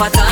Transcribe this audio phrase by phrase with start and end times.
[0.00, 0.29] Can't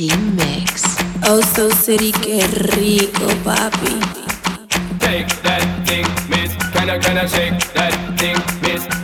[0.00, 0.96] City mix.
[1.26, 4.00] Oh, Oso City, qué rico, papi.
[5.02, 6.54] Shake that thing, miss.
[6.72, 7.69] Can I, can I shake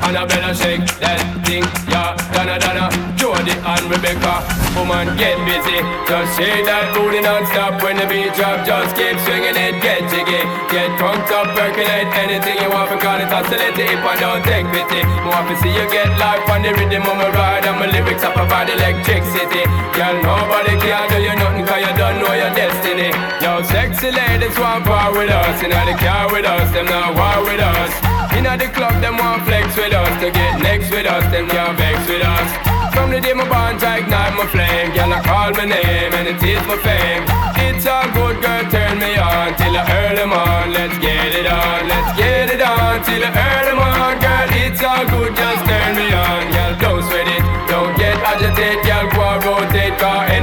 [0.07, 0.17] miss?
[0.17, 2.15] Annabella shake that thing, yeah.
[2.33, 2.87] Donna, Donna,
[3.17, 4.45] Jody and Rebecca.
[4.77, 5.81] Woman, get busy.
[6.05, 8.65] Just shake that booty non-stop when the beat drop.
[8.67, 10.43] Just keep swinging it, get jiggy.
[10.69, 12.93] Get drunk up, percolate anything you want.
[13.01, 15.03] Call it oscillate if I don't take pity.
[15.25, 17.65] More to see you get life on the rhythm of my ride.
[17.65, 19.65] And my lyrics up about electricity.
[19.97, 23.11] Girl, nobody can do you nothing cause you don't know your destiny.
[23.41, 25.57] Yo, sexy ladies want part with us.
[25.65, 28.16] In the car with us, them not war with us.
[28.37, 30.13] In the club, them want flex with us.
[30.21, 32.49] To get next with us, them can't vex with us.
[32.93, 34.93] From the day my bond, I ignite my flame.
[34.93, 37.25] Girl, I call my name and it is my fame.
[37.65, 40.73] It's all good, girl, turn me on till I earn them on.
[40.73, 44.21] Let's get it on, let's get it on till I earn them on.
[44.21, 46.53] Girl, it's all good, just turn me on.
[46.53, 47.43] Girl, don't sweat it,
[47.73, 48.96] don't get agitated.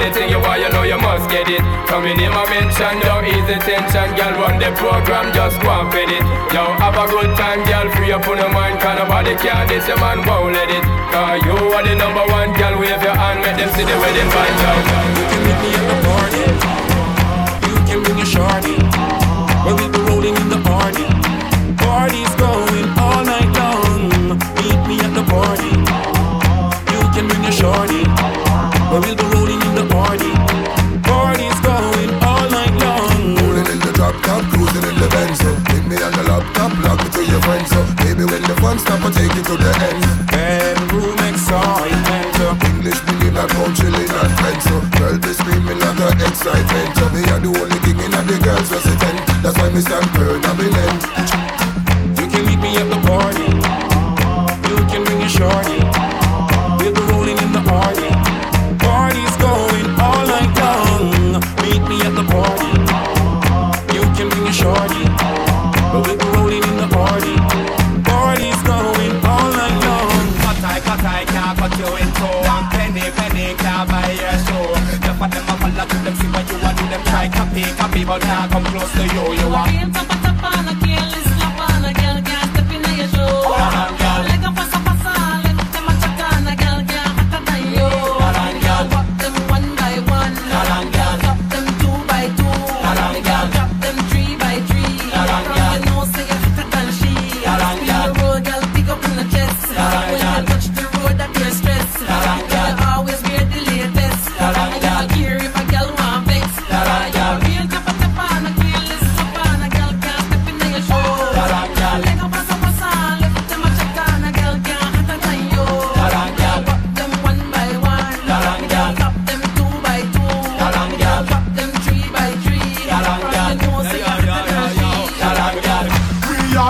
[0.03, 1.63] Anything you want, you know you must get it.
[1.87, 4.11] Coming in my mention, don't ease the tension.
[4.19, 6.23] Girl, run the program, just go and fit it.
[6.51, 8.79] Yo, have a good time, girl, free up on your mind.
[8.83, 10.83] Cause nobody can this, your man won't let it.
[11.07, 14.27] Cause you are the number one, girl, wave your hand, make them see the wedding
[14.27, 14.55] band.
[14.59, 14.71] Yo.
[15.15, 16.43] You can meet me at the party.
[17.63, 18.75] You can bring your shorty.
[19.63, 20.02] Well, we'll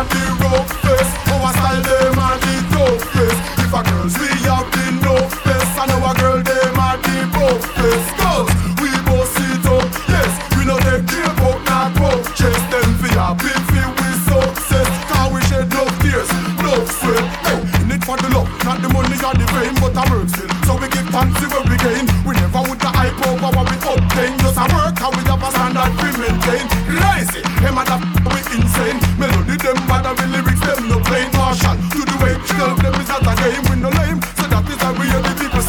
[0.04, 0.83] on the.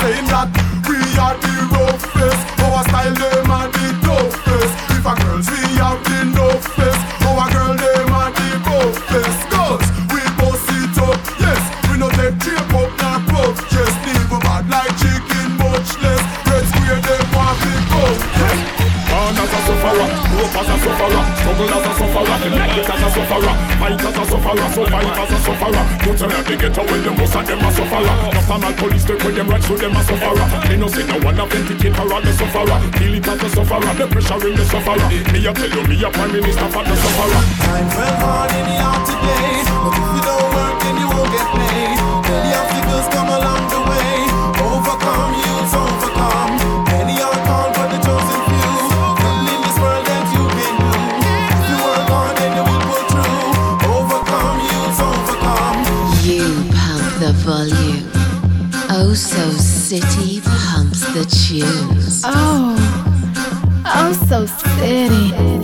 [0.05, 0.53] Saying that
[0.87, 2.04] We are the road
[29.65, 30.69] So them a sufferer.
[30.69, 32.79] They no say no one a vindicate her the sufferer.
[32.99, 33.95] Feel it at the sufferer.
[33.95, 35.09] The pressure in the sufferer.
[35.33, 37.41] Me a tell you, me a prime minister for the sufferer.
[37.65, 40.14] Time fell hard in the heart today.
[60.01, 62.23] city pumps the tunes.
[62.25, 62.75] Oh,
[63.85, 65.64] I'm so city.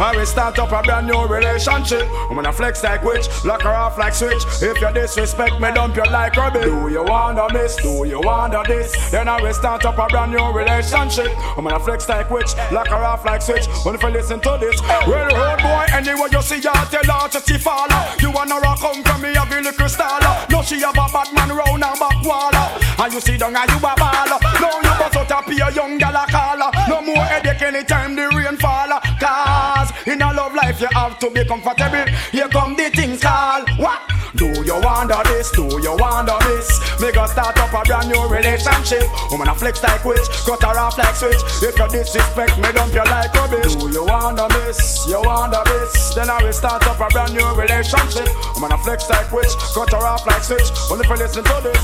[0.00, 2.08] I will start up a brand new relationship.
[2.28, 4.42] I'm gonna flex like witch, lock her off like switch.
[4.60, 6.64] If you disrespect me, dump you like rubbish.
[6.64, 7.76] Do you wanna miss?
[7.76, 8.92] Do you wanna this?
[9.10, 11.30] Then I will start up a brand new relationship.
[11.56, 13.66] I'm gonna flex like witch, lock her off like switch.
[13.84, 17.28] When if you listen to this, well, road boy, anyway you see her, tell her
[17.28, 18.04] to see follow.
[18.20, 20.20] You wanna rock home from me, have a little star.
[20.50, 22.54] No, she have a bad man round her back wall.
[22.98, 24.26] And you see down and you a ball.
[24.60, 26.58] No, you bust out a young gal a call.
[26.88, 28.88] No more headache anytime the rain fall.
[29.24, 32.04] Cause in a love life you have to be comfortable.
[32.30, 33.64] Here come the things call.
[33.80, 34.02] What?
[34.36, 35.50] Do you wonder this?
[35.52, 36.68] Do you wonder this?
[37.00, 39.08] Me go start up a brand new relationship.
[39.30, 41.40] Woman a flex like witch, cut her off like switch.
[41.62, 43.76] If you disrespect me, dump you like rubbish.
[43.76, 45.06] Do you wonder this?
[45.08, 46.14] You wonder this?
[46.14, 48.28] Then I will start up a brand new relationship.
[48.56, 50.68] Woman a flex like witch, cut her off like switch.
[50.90, 51.80] Only for listen to this.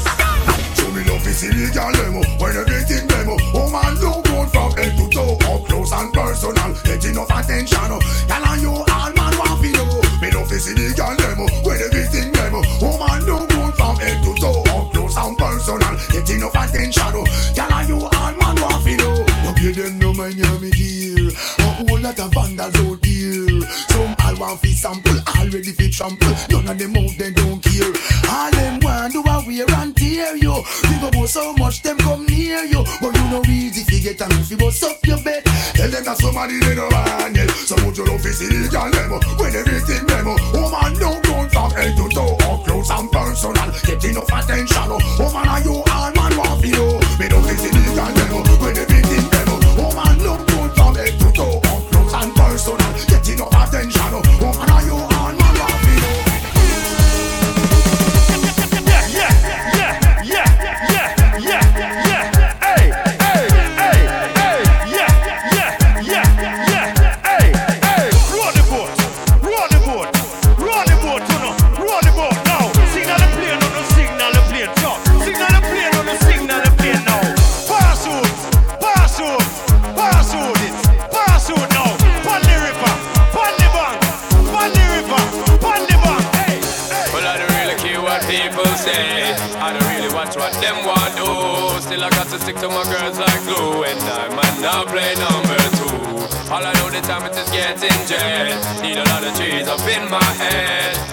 [0.76, 3.96] Show me love is illegal demo When everything demo Oh man
[4.40, 5.36] good from head to toe.
[5.52, 7.88] Up close and personal Get enough attention.
[7.88, 12.32] Girl and you all man want to know Me love is illegal demo When everything
[12.32, 12.62] demo.
[12.80, 14.62] Oh man look good from head to toe.
[14.72, 17.12] Up close and personal Get enough attention.
[17.12, 21.62] Girl and you all man want to know No pay them no Miami gear A
[21.76, 23.60] whole lot of vandals out here.
[23.88, 26.34] Some all want fi sample Already fi trample.
[26.50, 27.92] None of them out they don't care.
[28.30, 29.89] All them want do a wear and
[30.30, 30.62] tear you.
[30.64, 32.84] Think about so much them come near you.
[33.00, 35.44] But you know easy fi get and you bust up your bed
[35.74, 39.20] Tell them that somebody they no want yet So much you love is illegal demo
[39.38, 40.36] When everything demo.
[40.52, 43.70] Woman don't go from head to toe Up close and personal.
[43.84, 45.00] Get enough attention oh.
[45.18, 46.36] Woman are you all man?
[46.36, 46.89] Want know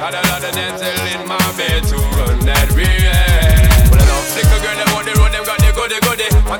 [0.10, 3.27] Got a lot of dental in my bed to run that real.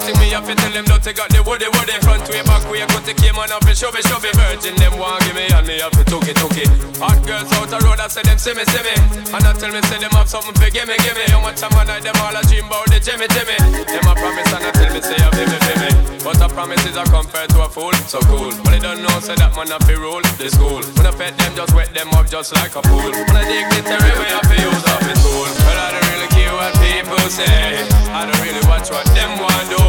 [0.08, 1.96] Thing me have to tell them, don't they got the woody woody.
[2.00, 4.32] Front way, back way, cut the came on up and show me, show me.
[4.32, 6.72] Virgin, them want give me, and me have to took it, took it.
[7.04, 8.96] Hot girls out the road, I say them see me, see me.
[9.36, 11.26] And I tell me, say them have something for gimme, gimme.
[11.28, 13.58] How much time I night, them all a dream about the Jimmy, Jimmy.
[13.84, 15.90] Them a promise, and I tell me, say, a baby, baby.
[16.24, 18.52] But a promise is a compared to a fool, so cool.
[18.64, 20.84] But they don't know, say that man a fi rule the school.
[20.96, 23.12] When I pet them, just wet them up just like a pool.
[23.12, 25.48] When I dignitary way, I fi use up his tool.
[25.64, 27.80] But I don't really care what people say.
[28.12, 29.87] I don't really watch what them want do.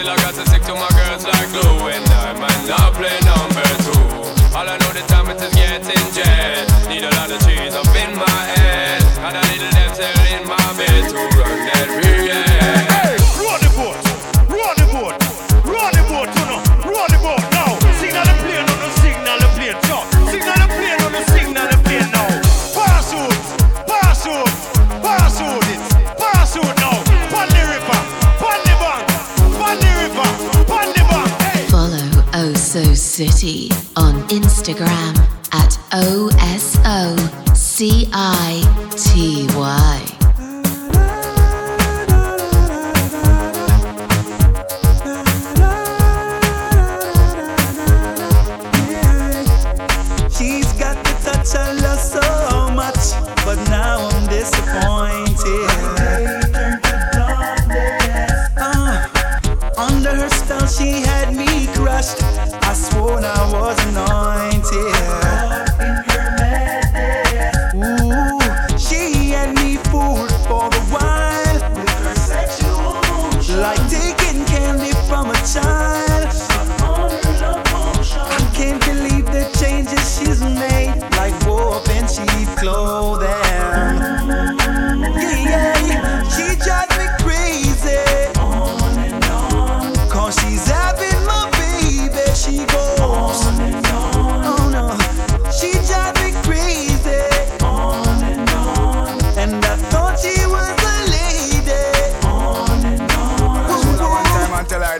[0.00, 1.92] Still I got to stick to my girls like glue.
[1.92, 4.00] And I might not play number two.
[4.56, 6.64] All I know the time it is getting jet.
[6.88, 9.02] Need a lot of trees up in my head.
[9.20, 10.19] Got a little dental
[32.70, 35.18] Oso City on Instagram
[35.52, 37.16] at O S O
[37.52, 38.62] C I
[38.96, 40.19] T Y.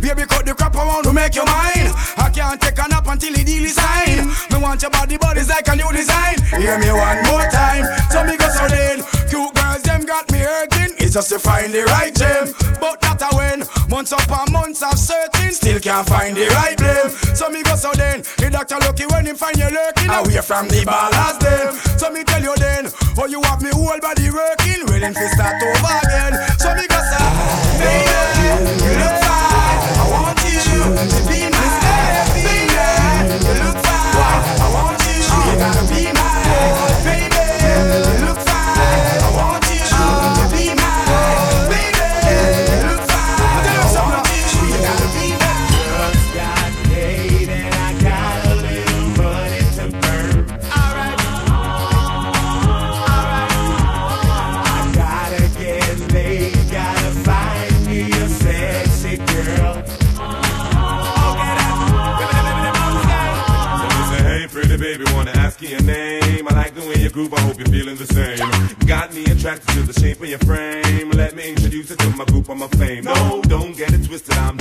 [0.00, 1.90] Baby, cut the crap around to make you mine.
[2.16, 4.30] I can't take a nap until the deal is signed.
[4.50, 6.38] Me want your body, it's like a new design.
[6.54, 7.84] Hear me one more time.
[8.10, 9.02] So me go so then.
[9.28, 10.94] Cute girls, them got me hurting.
[10.98, 12.54] It's just to find the right gem.
[12.80, 17.10] But that a when months upon months of searching, still can't find the right blame.
[17.34, 18.22] So me go so then.
[18.38, 21.74] The doctor lucky when him find you lurking away from the ballast them.
[21.98, 22.88] So me tell you then,
[23.18, 26.47] oh you have me whole body working, willing to start over again.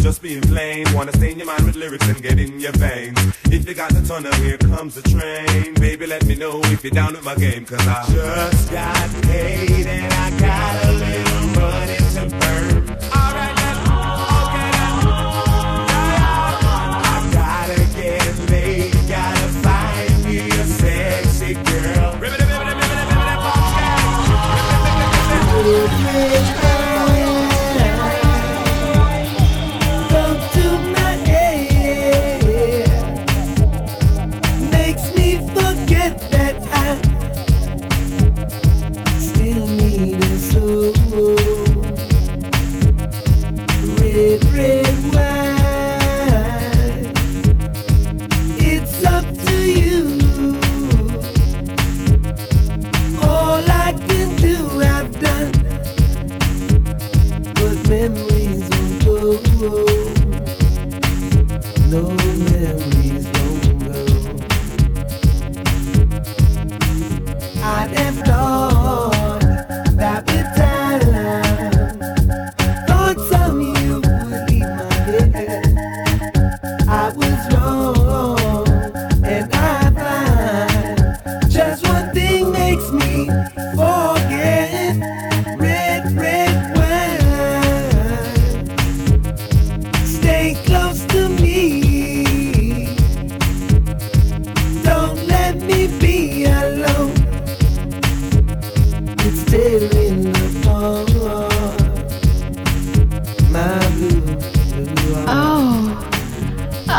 [0.01, 0.85] Just being plain.
[0.93, 3.17] Wanna stain your mind with lyrics and get in your veins.
[3.45, 5.73] If you got the tunnel, here comes the train.
[5.75, 9.85] Baby, let me know if you're down with my game, cause I Just got paid
[9.85, 12.76] and I got a little money to burn.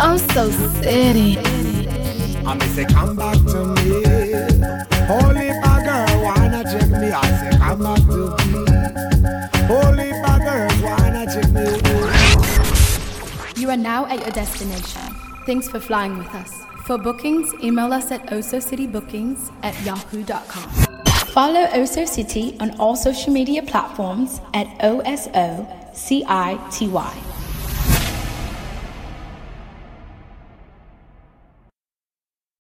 [0.03, 1.39] Oh, so city.
[2.47, 4.03] I may say, come back to me.
[5.07, 7.11] Holy bad girl, why not check me?
[7.13, 8.61] I say, come back to me.
[9.67, 11.67] Holy bad girl, why not check me?
[13.61, 15.03] You are now at your destination.
[15.47, 16.63] Thanks for flying with us.
[16.85, 20.89] For bookings, email us at osocitybookings at yahoo.com.
[21.33, 25.69] Follow Oso City on all social media platforms at OSOCITY.